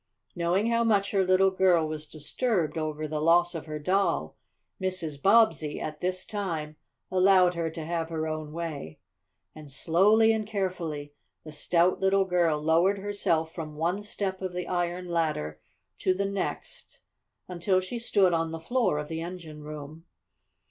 [0.35, 4.35] Knowing how much her little girl was disturbed over the loss of her doll,
[4.81, 5.21] Mrs.
[5.21, 6.75] Bobbsey, at this time,
[7.11, 8.97] allowed her to have her own way.
[9.53, 14.67] And slowly and carefully the stout little girl lowered herself from one step of the
[14.67, 15.59] iron ladder
[15.99, 17.01] to the next
[17.47, 20.05] until she stood on the floor of the engine room.